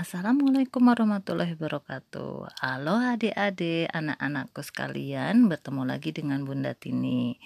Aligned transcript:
Assalamualaikum 0.00 0.88
warahmatullahi 0.88 1.60
wabarakatuh. 1.60 2.64
Halo 2.64 2.96
adik-adik, 3.04 3.84
anak-anakku 3.92 4.64
sekalian 4.64 5.44
Bertemu 5.44 5.84
lagi 5.84 6.16
dengan 6.16 6.40
Bunda 6.48 6.72
Tini. 6.72 7.36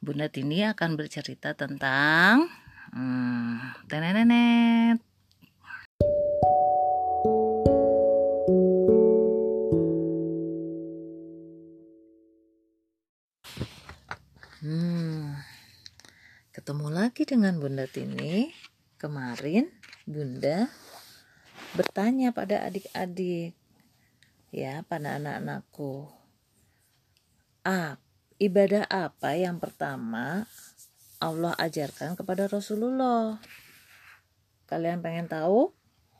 Bunda 0.00 0.32
Tini 0.32 0.64
akan 0.64 0.96
bercerita 0.96 1.52
tentang 1.52 2.48
hmm, 2.96 3.84
Tenenenet. 3.92 5.04
Hmm, 14.64 15.36
ketemu 16.56 16.88
lagi 16.88 17.28
dengan 17.28 17.60
Bunda 17.60 17.84
Tini. 17.84 18.48
Kemarin 18.96 19.68
Bunda 20.08 20.72
bertanya 21.72 22.36
pada 22.36 22.68
adik-adik 22.68 23.56
ya 24.52 24.84
pada 24.84 25.16
anak-anakku 25.16 26.04
ah 27.64 27.96
ibadah 28.42 28.82
apa 28.90 29.38
yang 29.38 29.62
pertama 29.62 30.50
Allah 31.22 31.54
ajarkan 31.54 32.18
kepada 32.18 32.50
Rasulullah? 32.50 33.38
Kalian 34.66 34.98
pengen 34.98 35.30
tahu? 35.30 35.70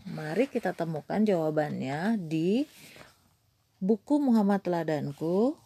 Mari 0.07 0.47
kita 0.47 0.71
temukan 0.71 1.19
jawabannya 1.19 2.15
di 2.23 2.63
buku 3.83 4.23
Muhammad 4.23 4.63
Teladanku 4.63 5.59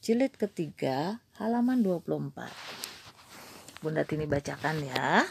jilid 0.00 0.32
ketiga 0.40 1.20
halaman 1.36 1.84
24 1.84 3.84
Bunda 3.84 4.08
Tini 4.08 4.24
bacakan 4.24 4.80
ya. 4.80 5.28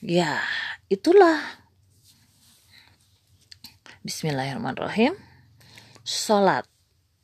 Ya 0.00 0.40
itulah 0.88 1.36
Bismillahirrahmanirrahim. 4.06 5.18
Salat 6.06 6.62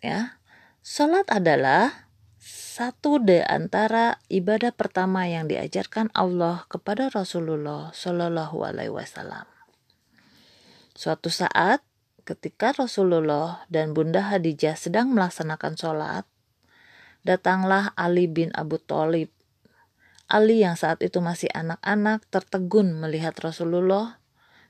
ya. 0.02 0.42
Salat 0.82 1.30
adalah 1.30 2.10
satu 2.42 3.22
di 3.22 3.38
antara 3.38 4.18
ibadah 4.26 4.74
pertama 4.74 5.30
yang 5.30 5.46
diajarkan 5.46 6.10
Allah 6.10 6.66
kepada 6.66 7.06
Rasulullah 7.06 7.94
Shallallahu 7.94 8.66
alaihi 8.66 8.90
wasallam. 8.90 9.46
Suatu 10.98 11.30
saat 11.30 11.86
ketika 12.26 12.74
Rasulullah 12.74 13.62
dan 13.70 13.94
Bunda 13.94 14.26
Hadijah 14.34 14.74
sedang 14.74 15.14
melaksanakan 15.14 15.78
sholat, 15.78 16.26
datanglah 17.22 17.94
Ali 17.94 18.26
bin 18.26 18.50
Abu 18.58 18.82
Thalib. 18.82 19.30
Ali 20.26 20.66
yang 20.66 20.74
saat 20.74 20.98
itu 20.98 21.22
masih 21.22 21.46
anak-anak 21.54 22.26
tertegun 22.26 22.98
melihat 22.98 23.38
Rasulullah 23.38 24.18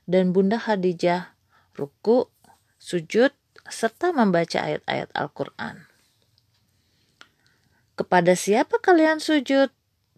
dan 0.05 0.29
Bunda 0.29 0.61
Hadijah 0.61 1.32
ruku, 1.73 2.29
sujud, 2.77 3.33
serta 3.69 4.13
membaca 4.13 4.61
ayat-ayat 4.61 5.09
Al-Quran. 5.13 5.85
Kepada 7.93 8.33
siapa 8.33 8.81
kalian 8.81 9.21
sujud? 9.21 9.69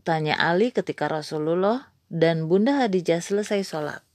Tanya 0.05 0.37
Ali 0.37 0.71
ketika 0.71 1.11
Rasulullah 1.11 1.91
dan 2.07 2.47
Bunda 2.47 2.77
Hadijah 2.79 3.19
selesai 3.19 3.65
sholat. 3.65 4.05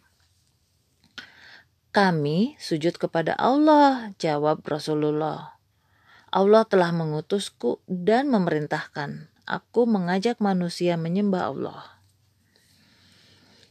Kami 1.90 2.54
sujud 2.62 2.96
kepada 2.96 3.34
Allah, 3.34 4.14
jawab 4.22 4.62
Rasulullah. 4.62 5.58
Allah 6.30 6.62
telah 6.62 6.94
mengutusku 6.94 7.82
dan 7.90 8.30
memerintahkan 8.30 9.26
aku 9.50 9.90
mengajak 9.90 10.38
manusia 10.38 10.94
menyembah 10.94 11.50
Allah. 11.50 11.99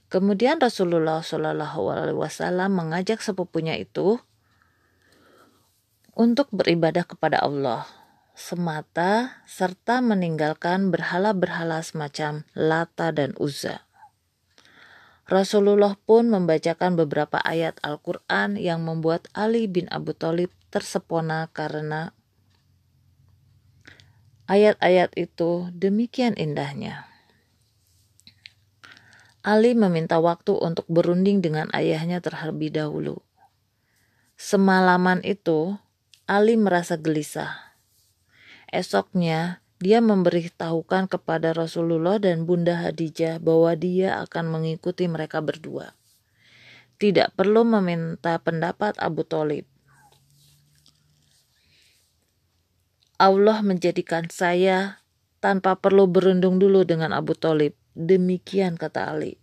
Kemudian 0.09 0.57
Rasulullah 0.57 1.21
Shallallahu 1.21 1.81
Alaihi 1.93 2.17
Wasallam 2.17 2.73
mengajak 2.73 3.21
sepupunya 3.21 3.77
itu 3.77 4.17
untuk 6.17 6.49
beribadah 6.49 7.05
kepada 7.05 7.45
Allah 7.45 7.85
semata 8.39 9.43
serta 9.43 9.99
meninggalkan 9.99 10.95
berhala-berhala 10.95 11.83
semacam 11.83 12.47
Lata 12.55 13.11
dan 13.11 13.35
Uzza. 13.35 13.83
Rasulullah 15.27 15.93
pun 16.07 16.31
membacakan 16.31 16.97
beberapa 16.97 17.37
ayat 17.43 17.77
Al-Quran 17.85 18.57
yang 18.57 18.81
membuat 18.81 19.29
Ali 19.35 19.69
bin 19.69 19.85
Abu 19.91 20.15
Thalib 20.17 20.49
tersepona 20.73 21.51
karena 21.53 22.15
ayat-ayat 24.49 25.13
itu 25.19 25.69
demikian 25.75 26.33
indahnya. 26.33 27.08
Ali 29.39 29.71
meminta 29.71 30.19
waktu 30.19 30.51
untuk 30.51 30.83
berunding 30.91 31.39
dengan 31.39 31.71
ayahnya 31.71 32.19
terlebih 32.19 32.75
dahulu. 32.75 33.23
Semalaman 34.35 35.23
itu, 35.23 35.79
Ali 36.27 36.59
merasa 36.59 36.99
gelisah. 36.99 37.55
Esoknya, 38.67 39.63
dia 39.79 40.03
memberitahukan 40.03 41.07
kepada 41.07 41.55
Rasulullah 41.55 42.19
dan 42.19 42.43
Bunda 42.43 42.83
Hadijah 42.83 43.39
bahwa 43.39 43.71
dia 43.79 44.19
akan 44.27 44.51
mengikuti 44.51 45.07
mereka 45.07 45.39
berdua. 45.39 45.95
Tidak 46.99 47.31
perlu 47.39 47.63
meminta 47.63 48.35
pendapat 48.43 48.99
Abu 48.99 49.23
Talib. 49.23 49.63
Allah 53.15 53.63
menjadikan 53.63 54.27
saya 54.27 54.99
tanpa 55.39 55.79
perlu 55.79 56.11
berundung 56.11 56.59
dulu 56.59 56.83
dengan 56.83 57.15
Abu 57.15 57.31
Talib. 57.39 57.78
Demikian 57.97 58.77
kata 58.77 59.13
Ali. 59.13 59.39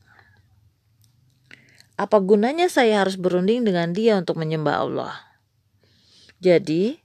Apa 1.97 2.21
gunanya 2.21 2.69
saya 2.69 3.01
harus 3.01 3.17
berunding 3.17 3.65
dengan 3.65 3.97
dia 3.97 4.21
untuk 4.21 4.37
menyembah 4.37 4.77
Allah? 4.84 5.15
Jadi, 6.45 7.01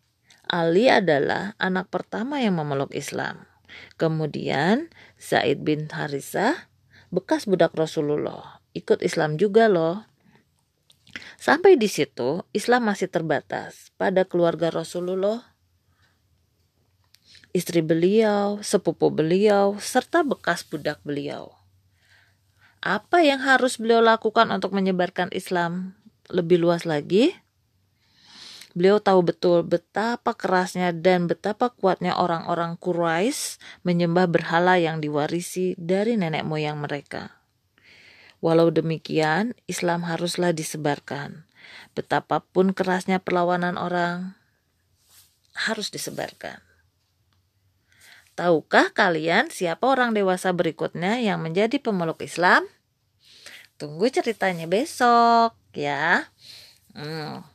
Ali 0.51 0.91
adalah 0.91 1.55
anak 1.55 1.87
pertama 1.87 2.43
yang 2.43 2.59
memeluk 2.59 2.91
Islam. 2.91 3.47
Kemudian, 3.95 4.91
Zaid 5.15 5.63
bin 5.63 5.87
Harisah, 5.87 6.67
bekas 7.07 7.47
budak 7.47 7.71
Rasulullah, 7.71 8.59
ikut 8.75 8.99
Islam 8.99 9.39
juga 9.39 9.71
loh. 9.71 10.03
Sampai 11.39 11.79
di 11.79 11.87
situ, 11.87 12.43
Islam 12.51 12.91
masih 12.91 13.07
terbatas 13.07 13.95
pada 13.95 14.27
keluarga 14.27 14.71
Rasulullah 14.71 15.50
istri 17.51 17.83
beliau, 17.83 18.59
sepupu 18.63 19.11
beliau, 19.11 19.79
serta 19.79 20.23
bekas 20.23 20.63
budak 20.67 20.99
beliau. 21.03 21.55
Apa 22.81 23.21
yang 23.21 23.43
harus 23.45 23.77
beliau 23.77 24.01
lakukan 24.01 24.49
untuk 24.49 24.73
menyebarkan 24.73 25.29
Islam 25.29 25.93
lebih 26.33 26.57
luas 26.57 26.87
lagi? 26.89 27.35
Beliau 28.71 29.03
tahu 29.03 29.21
betul 29.21 29.67
betapa 29.67 30.31
kerasnya 30.31 30.95
dan 30.95 31.27
betapa 31.27 31.69
kuatnya 31.75 32.15
orang-orang 32.15 32.79
Quraisy 32.79 33.59
menyembah 33.83 34.31
berhala 34.31 34.79
yang 34.79 35.03
diwarisi 35.03 35.75
dari 35.75 36.15
nenek 36.15 36.47
moyang 36.47 36.79
mereka. 36.79 37.35
Walau 38.39 38.73
demikian, 38.73 39.53
Islam 39.69 40.07
haruslah 40.07 40.55
disebarkan. 40.55 41.45
Betapapun 41.93 42.73
kerasnya 42.73 43.21
perlawanan 43.21 43.77
orang, 43.77 44.33
harus 45.53 45.93
disebarkan. 45.93 46.70
Tahukah 48.41 48.89
kalian 48.89 49.53
siapa 49.53 49.85
orang 49.85 50.17
dewasa 50.17 50.49
berikutnya 50.49 51.21
yang 51.21 51.45
menjadi 51.45 51.77
pemeluk 51.77 52.25
Islam? 52.25 52.65
Tunggu 53.77 54.09
ceritanya 54.09 54.65
besok 54.65 55.53
ya. 55.77 56.25
Hmm. 56.97 57.45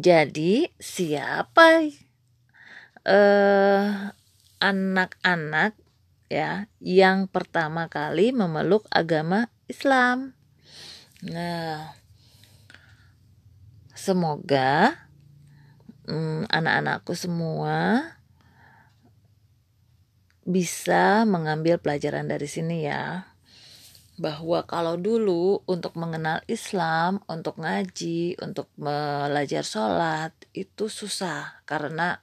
Jadi 0.00 0.72
siapa 0.80 1.92
eh 3.04 3.88
anak-anak 4.64 5.76
ya 6.32 6.72
yang 6.80 7.28
pertama 7.28 7.92
kali 7.92 8.32
memeluk 8.32 8.88
agama 8.88 9.52
Islam? 9.68 10.32
Nah, 11.20 11.92
semoga 13.92 14.96
hmm, 16.08 16.48
anak-anakku 16.48 17.12
semua 17.12 18.16
bisa 20.48 21.28
mengambil 21.28 21.76
pelajaran 21.76 22.24
dari 22.24 22.48
sini 22.48 22.88
ya 22.88 23.28
bahwa 24.18 24.66
kalau 24.66 24.98
dulu 24.98 25.62
untuk 25.70 25.94
mengenal 25.94 26.42
Islam, 26.50 27.22
untuk 27.30 27.60
ngaji, 27.60 28.34
untuk 28.42 28.66
belajar 28.74 29.62
sholat 29.62 30.34
itu 30.50 30.90
susah 30.90 31.62
karena 31.62 32.18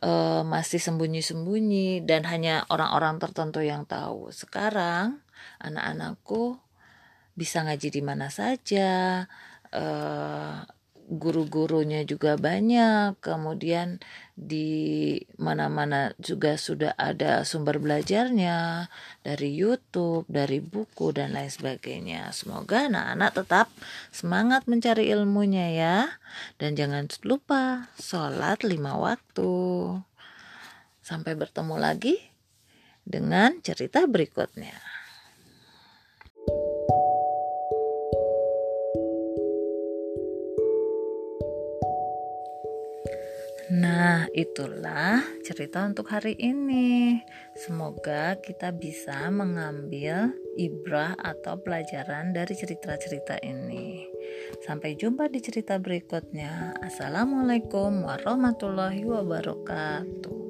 e, 0.00 0.10
masih 0.48 0.80
sembunyi-sembunyi 0.80 2.08
dan 2.08 2.24
hanya 2.24 2.64
orang-orang 2.72 3.20
tertentu 3.20 3.60
yang 3.60 3.84
tahu. 3.84 4.32
Sekarang 4.32 5.20
anak-anakku 5.60 6.56
bisa 7.36 7.68
ngaji 7.68 8.00
di 8.00 8.00
mana 8.00 8.32
saja, 8.32 9.28
e, 9.68 9.84
guru-gurunya 11.10 12.06
juga 12.06 12.38
banyak, 12.38 13.18
kemudian 13.18 13.98
di 14.38 15.18
mana-mana 15.36 16.14
juga 16.22 16.54
sudah 16.54 16.94
ada 16.94 17.42
sumber 17.42 17.82
belajarnya 17.82 18.86
dari 19.26 19.50
YouTube, 19.50 20.24
dari 20.30 20.62
buku 20.62 21.10
dan 21.10 21.34
lain 21.34 21.50
sebagainya. 21.50 22.30
Semoga 22.30 22.86
anak-anak 22.86 23.30
tetap 23.42 23.66
semangat 24.14 24.70
mencari 24.70 25.10
ilmunya 25.10 25.66
ya. 25.74 25.96
Dan 26.62 26.78
jangan 26.78 27.10
lupa 27.26 27.90
sholat 27.98 28.62
lima 28.62 28.94
waktu. 28.94 29.50
Sampai 31.02 31.34
bertemu 31.34 31.74
lagi 31.74 32.16
dengan 33.02 33.58
cerita 33.66 34.06
berikutnya. 34.06 34.89
Nah, 44.00 44.24
itulah 44.32 45.20
cerita 45.44 45.84
untuk 45.84 46.08
hari 46.08 46.32
ini. 46.40 47.20
Semoga 47.52 48.32
kita 48.40 48.72
bisa 48.72 49.28
mengambil 49.28 50.32
ibrah 50.56 51.12
atau 51.20 51.60
pelajaran 51.60 52.32
dari 52.32 52.56
cerita-cerita 52.56 53.36
ini. 53.44 54.08
Sampai 54.64 54.96
jumpa 54.96 55.28
di 55.28 55.44
cerita 55.44 55.76
berikutnya. 55.76 56.80
Assalamualaikum 56.80 58.08
warahmatullahi 58.08 59.04
wabarakatuh. 59.04 60.49